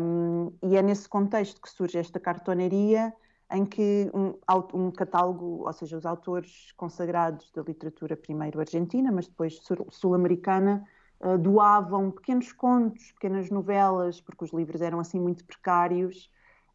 Um, 0.00 0.52
e 0.62 0.76
é 0.76 0.82
nesse 0.82 1.06
contexto 1.08 1.60
que 1.60 1.68
surge 1.68 1.98
esta 1.98 2.18
cartonaria 2.18 3.12
em 3.52 3.66
que 3.66 4.08
um, 4.14 4.34
um, 4.72 4.90
catálogo, 4.92 5.66
ou 5.66 5.72
seja, 5.72 5.98
os 5.98 6.06
autores 6.06 6.72
consagrados 6.76 7.50
da 7.52 7.62
literatura 7.62 8.16
primeiro 8.16 8.60
argentina, 8.60 9.10
mas 9.10 9.26
depois 9.26 9.60
sul-americana, 9.90 10.86
uh, 11.20 11.36
doavam 11.36 12.12
pequenos 12.12 12.52
contos, 12.52 13.10
pequenas 13.12 13.50
novelas, 13.50 14.20
porque 14.20 14.44
os 14.44 14.52
livros 14.52 14.80
eram 14.80 15.00
assim 15.00 15.18
muito 15.18 15.44
precários, 15.44 16.30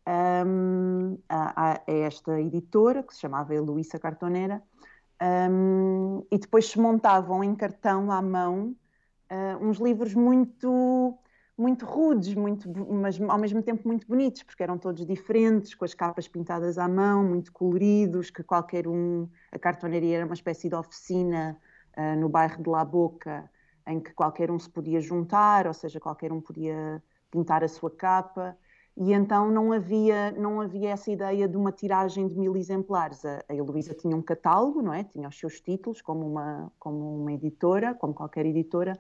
um, 0.07 1.17
a, 1.27 1.73
a, 1.73 1.81
esta 1.87 2.39
editora, 2.39 3.03
que 3.03 3.13
se 3.13 3.19
chamava 3.19 3.59
Luísa 3.59 3.99
Cartonera, 3.99 4.61
um, 5.49 6.25
e 6.31 6.37
depois 6.37 6.69
se 6.69 6.79
montavam 6.79 7.43
em 7.43 7.55
cartão 7.55 8.11
à 8.11 8.21
mão 8.21 8.75
uh, 9.31 9.65
uns 9.65 9.77
livros 9.77 10.13
muito 10.13 11.17
muito 11.57 11.85
rudes, 11.85 12.35
muito, 12.35 12.69
mas 12.93 13.17
ao 13.21 13.37
mesmo 13.37 13.63
tempo 13.63 13.87
muito 13.87 14.05
bonitos, 14.05 14.43
porque 14.43 14.61
eram 14.61 14.77
todos 14.77 15.05
diferentes, 15.05 15.73
com 15.73 15.85
as 15.85 15.93
capas 15.93 16.27
pintadas 16.27 16.77
à 16.77 16.85
mão, 16.85 17.23
muito 17.23 17.49
coloridos, 17.53 18.29
que 18.29 18.43
qualquer 18.43 18.85
um, 18.89 19.29
a 19.53 19.57
cartonaria 19.57 20.17
era 20.17 20.25
uma 20.25 20.33
espécie 20.33 20.67
de 20.67 20.75
oficina 20.75 21.57
uh, 21.97 22.19
no 22.19 22.27
bairro 22.27 22.61
de 22.61 22.69
La 22.69 22.83
Boca, 22.83 23.49
em 23.87 24.01
que 24.01 24.13
qualquer 24.13 24.51
um 24.51 24.59
se 24.59 24.69
podia 24.69 24.99
juntar, 24.99 25.65
ou 25.65 25.73
seja, 25.73 25.97
qualquer 25.97 26.33
um 26.33 26.41
podia 26.41 27.01
pintar 27.31 27.63
a 27.63 27.69
sua 27.69 27.89
capa 27.89 28.57
e 28.97 29.11
então 29.11 29.51
não 29.51 29.73
havia, 29.73 30.31
não 30.31 30.61
havia 30.61 30.91
essa 30.91 31.11
ideia 31.11 31.47
de 31.47 31.57
uma 31.57 31.71
tiragem 31.71 32.27
de 32.27 32.35
mil 32.35 32.55
exemplares. 32.55 33.25
A, 33.25 33.43
a 33.49 33.53
Heloísa 33.53 33.93
tinha 33.93 34.15
um 34.15 34.21
catálogo, 34.21 34.81
não 34.81 34.93
é? 34.93 35.03
Tinha 35.03 35.27
os 35.27 35.37
seus 35.37 35.59
títulos 35.59 36.01
como 36.01 36.25
uma, 36.25 36.71
como 36.79 37.21
uma 37.21 37.33
editora, 37.33 37.93
como 37.93 38.13
qualquer 38.13 38.45
editora, 38.45 38.97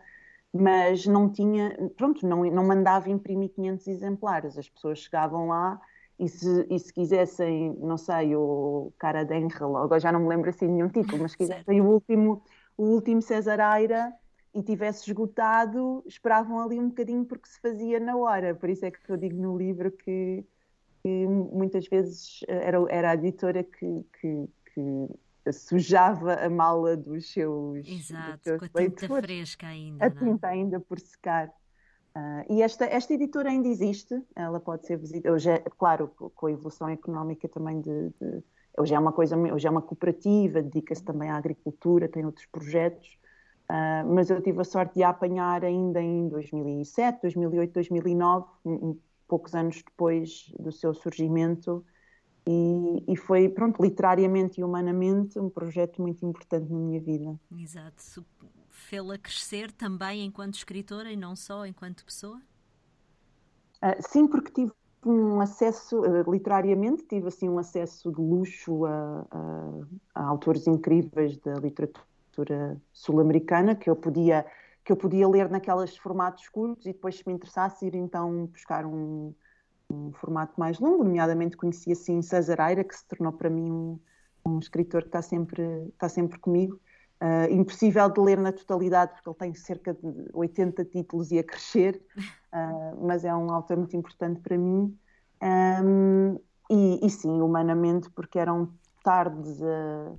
mas 0.53 1.05
não 1.05 1.29
tinha, 1.29 1.77
pronto, 1.95 2.27
não, 2.27 2.43
não 2.45 2.65
mandava 2.65 3.09
imprimir 3.09 3.51
500 3.53 3.87
exemplares. 3.87 4.57
As 4.57 4.69
pessoas 4.69 4.99
chegavam 4.99 5.47
lá 5.47 5.79
e 6.19 6.27
se, 6.27 6.67
e 6.69 6.79
se 6.79 6.93
quisessem, 6.93 7.73
não 7.79 7.97
sei, 7.97 8.35
o 8.35 8.93
Cara 8.97 9.23
de 9.23 9.33
Angel, 9.33 9.77
agora 9.77 9.99
já 9.99 10.11
não 10.11 10.21
me 10.21 10.27
lembro 10.27 10.49
assim 10.49 10.67
nenhum 10.67 10.89
título, 10.89 11.21
mas 11.21 11.31
se 11.31 11.37
quisessem 11.37 11.81
o 11.81 11.85
último, 11.85 12.43
o 12.77 12.83
último 12.83 13.21
César 13.21 13.59
Aira, 13.61 14.13
e 14.55 14.63
tivesse 14.63 15.09
esgotado, 15.09 16.01
esperavam 16.07 16.61
ali 16.61 16.79
um 16.79 16.87
bocadinho 16.87 17.25
porque 17.25 17.47
se 17.47 17.59
fazia 17.59 17.99
na 17.99 18.15
hora. 18.15 18.55
Por 18.55 18.69
isso 18.69 18.85
é 18.85 18.91
que 18.91 18.97
eu 19.09 19.17
digo 19.17 19.35
no 19.35 19.57
livro 19.57 19.91
que, 19.91 20.45
que 21.03 21.27
muitas 21.27 21.85
vezes 21.87 22.39
era, 22.47 22.77
era 22.89 23.11
a 23.11 23.13
editora 23.15 23.63
que, 23.63 24.05
que, 24.19 24.47
que 24.73 25.51
sujava 25.51 26.35
a 26.35 26.49
mala 26.49 26.95
dos 26.95 27.31
seus. 27.33 27.85
Exato, 27.85 28.31
dos 28.31 28.43
seus 28.43 28.59
com 28.59 28.65
a 28.65 28.81
tinta 28.81 29.07
fresca 29.21 29.67
ainda. 29.67 30.05
A 30.05 30.07
é? 30.07 30.09
tinta 30.09 30.47
ainda 30.47 30.79
por 30.79 30.99
secar. 30.99 31.49
Uh, 32.15 32.53
e 32.53 32.61
esta, 32.61 32.85
esta 32.85 33.13
editora 33.13 33.49
ainda 33.49 33.67
existe, 33.67 34.17
ela 34.33 34.57
pode 34.57 34.87
ser 34.87 34.97
visitada, 34.97 35.35
hoje 35.35 35.49
é, 35.49 35.59
claro, 35.77 36.07
com 36.07 36.45
a 36.47 36.51
evolução 36.51 36.87
económica 36.87 37.49
também 37.49 37.81
de, 37.81 38.09
de 38.21 38.41
hoje 38.77 38.95
é 38.95 38.99
uma 38.99 39.11
coisa, 39.11 39.35
hoje 39.35 39.67
é 39.67 39.69
uma 39.69 39.81
cooperativa, 39.81 40.61
dedica-se 40.61 41.03
também 41.03 41.29
à 41.29 41.35
agricultura, 41.35 42.07
tem 42.07 42.25
outros 42.25 42.45
projetos, 42.45 43.17
uh, 43.69 44.13
mas 44.13 44.29
eu 44.29 44.41
tive 44.41 44.61
a 44.61 44.63
sorte 44.63 44.95
de 44.95 45.03
a 45.03 45.09
apanhar 45.09 45.63
ainda 45.63 46.01
em 46.01 46.27
2007, 46.27 47.21
2008, 47.21 47.73
2009, 47.73 48.45
um, 48.65 48.97
poucos 49.27 49.55
anos 49.55 49.81
depois 49.83 50.51
do 50.59 50.71
seu 50.71 50.93
surgimento, 50.93 51.83
e, 52.47 53.03
e, 53.07 53.17
foi, 53.17 53.49
pronto, 53.49 53.81
literariamente 53.81 54.61
e 54.61 54.63
humanamente, 54.63 55.39
um 55.39 55.49
projeto 55.49 55.99
muito 55.99 56.23
importante 56.25 56.71
na 56.71 56.77
minha 56.77 57.01
vida. 57.01 57.39
Exato. 57.57 58.23
Fê-la 58.69 59.17
crescer 59.17 59.71
também 59.71 60.23
enquanto 60.25 60.53
escritora 60.53 61.11
e 61.11 61.15
não 61.15 61.35
só 61.35 61.65
enquanto 61.65 62.05
pessoa? 62.05 62.39
Uh, 63.83 63.95
sim, 63.99 64.27
porque 64.27 64.51
tive 64.51 64.71
um 65.03 65.39
acesso, 65.39 66.01
uh, 66.01 66.31
literariamente, 66.31 67.03
tive 67.05 67.27
assim 67.27 67.49
um 67.49 67.57
acesso 67.57 68.11
de 68.11 68.21
luxo 68.21 68.85
a, 68.85 69.25
a, 69.31 69.71
a 70.13 70.25
autores 70.27 70.67
incríveis 70.67 71.37
da 71.39 71.55
literatura 71.55 72.05
sul-americana 72.91 73.75
que 73.75 73.89
eu 73.89 73.95
podia 73.95 74.45
que 74.85 74.91
eu 74.91 74.95
podia 74.95 75.27
ler 75.27 75.49
naqueles 75.49 75.97
formatos 75.97 76.47
curtos 76.47 76.85
e 76.85 76.93
depois, 76.93 77.17
se 77.17 77.23
me 77.25 77.33
interessasse, 77.33 77.87
ir 77.87 77.95
então 77.95 78.45
buscar 78.45 78.85
um, 78.85 79.33
um 79.89 80.11
formato 80.13 80.53
mais 80.59 80.79
longo, 80.79 81.03
nomeadamente 81.03 81.57
conheci 81.57 81.91
assim 81.91 82.21
César 82.21 82.61
Aira, 82.61 82.83
que 82.83 82.95
se 82.95 83.03
tornou 83.07 83.33
para 83.33 83.49
mim 83.49 83.71
um, 83.71 83.99
um 84.45 84.59
escritor 84.59 85.01
que 85.01 85.07
está 85.07 85.23
sempre, 85.23 85.63
está 85.87 86.07
sempre 86.07 86.37
comigo. 86.37 86.79
Uh, 87.19 87.51
impossível 87.51 88.07
de 88.09 88.19
ler 88.19 88.37
na 88.37 88.51
totalidade, 88.51 89.13
porque 89.13 89.29
ele 89.29 89.37
tem 89.37 89.53
cerca 89.55 89.93
de 89.93 90.29
80 90.33 90.85
títulos 90.85 91.31
e 91.31 91.39
a 91.39 91.43
crescer, 91.43 91.99
uh, 92.17 93.05
mas 93.05 93.25
é 93.25 93.33
um 93.33 93.51
autor 93.51 93.77
muito 93.77 93.97
importante 93.97 94.39
para 94.41 94.57
mim. 94.57 94.95
Um, 95.41 96.39
e, 96.69 97.05
e, 97.05 97.09
sim, 97.09 97.41
humanamente, 97.41 98.09
porque 98.11 98.37
eram 98.37 98.71
tardes 99.03 99.61
a, 99.63 100.13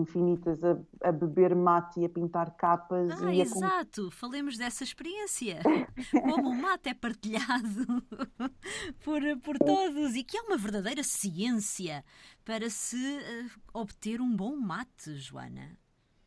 infinitas 0.00 0.62
a, 0.64 0.78
a, 1.02 1.12
beber 1.12 1.54
mate 1.54 2.00
e 2.00 2.04
a 2.04 2.08
pintar 2.08 2.50
capas. 2.56 3.10
Ah, 3.22 3.32
e 3.32 3.40
exato! 3.40 4.10
Falemos 4.10 4.56
dessa 4.56 4.82
experiência. 4.82 5.60
Como 6.12 6.50
o 6.50 6.54
mate 6.54 6.88
é 6.88 6.94
partilhado 6.94 8.02
por, 9.04 9.22
por 9.42 9.58
todos 9.58 10.14
e 10.14 10.24
que 10.24 10.36
é 10.36 10.42
uma 10.42 10.56
verdadeira 10.56 11.02
ciência 11.02 12.04
para 12.44 12.68
se 12.70 12.96
uh, 12.96 13.60
obter 13.72 14.20
um 14.20 14.34
bom 14.34 14.56
mate, 14.56 15.14
Joana. 15.14 15.78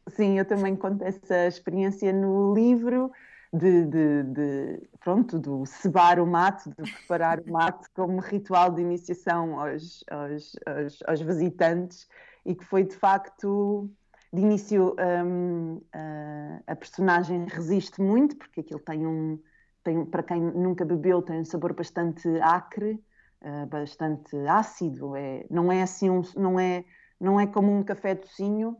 Sim, 0.10 0.38
eu 0.38 0.46
também 0.46 0.76
conto 0.76 1.04
essa 1.04 1.48
experiência 1.48 2.12
no 2.14 2.54
livro. 2.54 3.12
De, 3.56 3.86
de, 3.86 4.24
de, 4.24 4.90
pronto, 5.00 5.38
do 5.38 5.64
cebar 5.68 6.20
o 6.20 6.26
mate, 6.26 6.72
de 6.72 6.92
preparar 6.92 7.40
o 7.40 7.52
mate 7.52 7.88
como 7.94 8.20
ritual 8.20 8.72
de 8.72 8.82
iniciação 8.82 9.60
aos, 9.60 10.04
aos, 10.10 10.56
aos, 10.66 11.04
aos 11.06 11.22
visitantes 11.22 12.08
e 12.46 12.56
que 12.56 12.64
foi 12.66 12.84
de 12.84 12.96
facto 12.96 13.90
de 14.32 14.42
início 14.42 14.96
um, 15.26 15.82
a, 15.94 16.72
a, 16.72 16.76
personagem 16.76 17.46
resiste 17.48 18.02
muito 18.02 18.36
porque 18.36 18.62
aquilo 18.62 18.80
tem 18.80 19.06
um 19.06 19.40
tem, 19.84 20.06
para 20.06 20.24
quem 20.24 20.42
nunca 20.42 20.84
bebeu 20.84 21.22
tem 21.22 21.42
um 21.42 21.46
sabor 21.46 21.74
bastante 21.74 22.28
acre 22.42 23.00
uh, 23.42 23.68
bastante 23.68 24.36
ácido. 24.48 25.16
É 25.16 25.46
não 25.50 25.72
é 25.72 25.84
assim 25.84 26.10
um, 26.10 26.22
não 26.36 26.60
é 26.60 26.84
não 27.20 27.40
é 27.40 27.46
como 27.46 27.72
um 27.72 27.84
café 27.84 28.16
docinho 28.16 28.78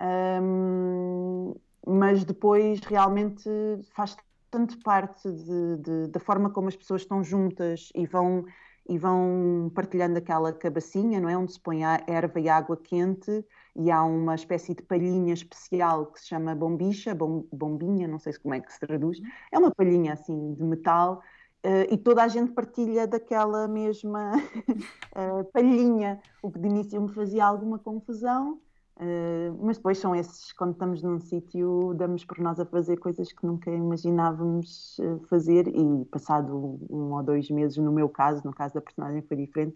um, 0.00 1.54
mas 1.86 2.24
depois 2.24 2.80
realmente 2.80 3.48
faz 3.94 4.16
tanto 4.50 4.78
parte 4.80 5.30
de, 5.30 5.76
de, 5.78 6.06
da 6.08 6.20
forma 6.20 6.50
como 6.50 6.68
as 6.68 6.76
pessoas 6.76 7.02
estão 7.02 7.24
juntas 7.24 7.88
e 7.94 8.06
vão 8.06 8.44
e 8.88 8.98
vão 8.98 9.70
partilhando 9.74 10.18
aquela 10.18 10.52
cabacinha, 10.52 11.20
não 11.20 11.28
é? 11.28 11.36
Onde 11.36 11.52
se 11.52 11.60
põe 11.60 11.84
a 11.84 12.02
erva 12.06 12.40
e 12.40 12.48
a 12.48 12.56
água 12.56 12.76
quente 12.76 13.44
e 13.74 13.90
há 13.90 14.02
uma 14.02 14.34
espécie 14.34 14.74
de 14.74 14.82
palhinha 14.82 15.32
especial 15.32 16.06
que 16.06 16.20
se 16.20 16.28
chama 16.28 16.54
bombicha, 16.54 17.14
bom, 17.14 17.44
bombinha, 17.52 18.06
não 18.06 18.18
sei 18.18 18.32
como 18.34 18.54
é 18.54 18.60
que 18.60 18.72
se 18.72 18.80
traduz. 18.80 19.18
É 19.50 19.58
uma 19.58 19.70
palhinha 19.70 20.12
assim 20.12 20.54
de 20.54 20.62
metal 20.62 21.22
uh, 21.64 21.92
e 21.92 21.96
toda 21.96 22.22
a 22.22 22.28
gente 22.28 22.52
partilha 22.52 23.06
daquela 23.06 23.66
mesma 23.68 24.36
uh, 24.36 25.44
palhinha, 25.52 26.20
o 26.42 26.50
que 26.50 26.58
de 26.58 26.68
início 26.68 27.00
me 27.00 27.12
fazia 27.12 27.44
alguma 27.44 27.78
confusão 27.78 28.60
Uh, 28.96 29.58
mas 29.60 29.78
depois 29.78 29.98
são 29.98 30.14
esses, 30.14 30.52
quando 30.52 30.72
estamos 30.72 31.02
num 31.02 31.18
sítio, 31.18 31.94
damos 31.94 32.24
por 32.24 32.38
nós 32.38 32.60
a 32.60 32.66
fazer 32.66 32.98
coisas 32.98 33.32
que 33.32 33.46
nunca 33.46 33.70
imaginávamos 33.70 34.98
uh, 34.98 35.18
fazer 35.28 35.66
e 35.68 36.04
passado 36.06 36.78
um 36.90 37.12
ou 37.12 37.22
dois 37.22 37.50
meses, 37.50 37.78
no 37.78 37.90
meu 37.90 38.08
caso, 38.08 38.42
no 38.44 38.52
caso 38.52 38.74
da 38.74 38.80
personagem 38.80 39.22
foi 39.22 39.36
diferente, 39.36 39.74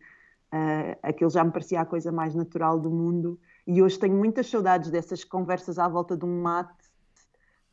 uh, 0.52 0.98
aquilo 1.02 1.30
já 1.30 1.42
me 1.42 1.50
parecia 1.50 1.80
a 1.80 1.86
coisa 1.86 2.12
mais 2.12 2.34
natural 2.34 2.78
do 2.78 2.90
mundo 2.90 3.40
e 3.66 3.82
hoje 3.82 3.98
tenho 3.98 4.16
muitas 4.16 4.48
saudades 4.48 4.90
dessas 4.90 5.24
conversas 5.24 5.78
à 5.78 5.88
volta 5.88 6.16
de 6.16 6.24
um 6.24 6.42
mate. 6.42 6.86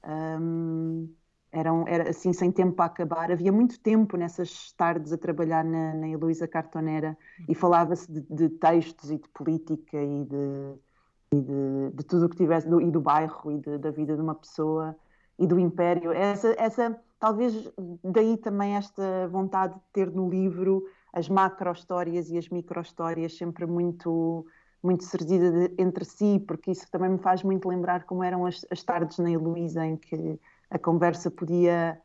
Um, 0.06 1.14
eram, 1.52 1.88
era 1.88 2.10
assim, 2.10 2.34
sem 2.34 2.52
tempo 2.52 2.74
para 2.76 2.86
acabar. 2.86 3.32
Havia 3.32 3.52
muito 3.52 3.80
tempo 3.80 4.18
nessas 4.18 4.72
tardes 4.74 5.14
a 5.14 5.18
trabalhar 5.18 5.64
na, 5.64 5.94
na 5.94 6.10
Heloísa 6.10 6.48
Cartonera 6.48 7.16
e 7.48 7.54
falava-se 7.54 8.12
de, 8.12 8.22
de 8.22 8.50
textos 8.50 9.12
e 9.12 9.20
de 9.20 9.30
política 9.30 10.02
e 10.02 10.26
de 10.26 10.76
e 11.34 11.42
de, 11.42 11.96
de 11.96 12.04
tudo 12.04 12.26
o 12.26 12.30
que 12.30 12.38
tivesse, 12.38 12.70
do, 12.70 12.80
e 12.80 12.92
do 12.92 13.02
bairro 13.02 13.52
e 13.52 13.60
de, 13.60 13.78
da 13.78 13.90
vida 13.90 14.16
de 14.16 14.22
uma 14.22 14.36
pessoa 14.36 14.96
e 15.38 15.48
do 15.48 15.60
império. 15.60 16.12
Essa, 16.12 16.54
essa, 16.58 17.00
talvez 17.20 17.72
daí 18.04 18.38
também 18.38 18.76
esta 18.76 19.28
vontade 19.30 19.74
de 19.74 19.82
ter 19.92 20.12
no 20.12 20.30
livro 20.30 20.84
as 21.12 21.28
macro-histórias 21.28 22.30
e 22.30 22.38
as 22.38 22.50
micro-histórias 22.50 23.36
sempre 23.38 23.66
muito 23.66 24.46
muito 24.82 25.06
servidas 25.06 25.72
entre 25.78 26.04
si, 26.04 26.44
porque 26.46 26.72
isso 26.72 26.86
também 26.92 27.12
me 27.12 27.18
faz 27.18 27.42
muito 27.42 27.70
lembrar 27.70 28.04
como 28.04 28.22
eram 28.22 28.46
as, 28.46 28.66
as 28.70 28.84
tardes 28.84 29.18
na 29.18 29.32
Heloísa, 29.32 29.86
em 29.86 29.96
que 29.96 30.38
a 30.70 30.78
conversa 30.78 31.32
podia 31.32 31.98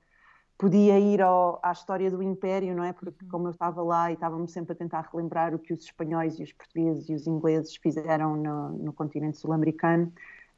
podia 0.59 0.99
ir 0.99 1.23
ao, 1.23 1.61
à 1.63 1.71
história 1.71 2.11
do 2.11 2.21
Império, 2.21 2.75
não 2.75 2.83
é? 2.83 2.93
Porque 2.93 3.25
como 3.27 3.47
eu 3.47 3.53
estava 3.53 3.81
lá 3.83 4.11
e 4.11 4.15
estávamos 4.15 4.53
sempre 4.53 4.73
a 4.73 4.77
tentar 4.77 5.09
relembrar 5.13 5.55
o 5.55 5.59
que 5.59 5.73
os 5.73 5.85
espanhóis 5.85 6.39
e 6.41 6.43
os 6.43 6.53
portugueses 6.53 7.09
e 7.09 7.15
os 7.15 7.27
ingleses 7.29 7.77
fizeram 7.77 8.37
no, 8.37 8.71
no 8.71 8.93
continente 8.93 9.39
sul-americano, 9.39 10.13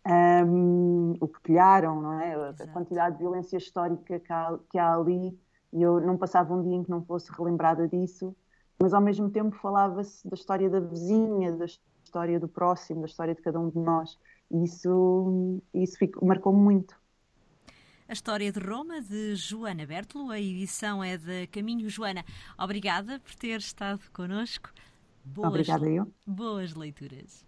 um, 0.07 1.15
o 1.21 1.29
que 1.29 1.41
pilharam, 1.43 2.01
não 2.01 2.19
é? 2.19 2.33
Exato. 2.33 2.63
A 2.63 2.67
quantidade 2.69 3.17
de 3.17 3.23
violência 3.23 3.59
histórica 3.59 4.19
que 4.19 4.33
há, 4.33 4.59
que 4.71 4.79
há 4.79 4.95
ali, 4.95 5.39
e 5.73 5.83
eu 5.83 6.01
não 6.01 6.17
passava 6.17 6.55
um 6.55 6.63
dia 6.63 6.77
em 6.77 6.83
que 6.83 6.91
não 6.91 7.05
fosse 7.05 7.31
relembrada 7.31 7.87
disso, 7.87 8.35
mas 8.79 8.95
ao 8.95 9.01
mesmo 9.03 9.31
tempo 9.31 9.55
falava-se 9.57 10.27
da 10.27 10.35
história 10.35 10.71
da 10.71 10.81
vizinha, 10.81 11.53
da 11.53 11.67
história 11.67 12.41
do 12.41 12.49
próximo, 12.49 13.03
da 13.03 13.07
história 13.07 13.35
de 13.35 13.43
cada 13.43 13.61
um 13.61 13.69
de 13.69 13.79
nós, 13.79 14.19
e 14.51 14.65
isso, 14.65 15.61
isso 15.75 15.99
marcou-me 16.23 16.59
muito. 16.59 17.00
A 18.11 18.13
História 18.13 18.51
de 18.51 18.59
Roma, 18.59 19.01
de 19.01 19.37
Joana 19.37 19.87
Bertolo. 19.87 20.33
A 20.33 20.41
edição 20.41 21.01
é 21.01 21.17
de 21.17 21.47
Caminho. 21.47 21.89
Joana, 21.89 22.25
obrigada 22.59 23.21
por 23.21 23.37
ter 23.37 23.61
estado 23.61 24.01
connosco. 24.13 24.73
Boas, 25.25 25.49
Obrigada 25.49 25.89
eu. 25.89 26.13
Boas 26.27 26.75
leituras. 26.75 27.47